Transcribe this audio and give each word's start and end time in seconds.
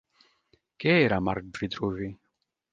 Què 0.85 0.95
era 1.03 1.21
Marc 1.29 1.61
Vitruvi? 1.63 2.13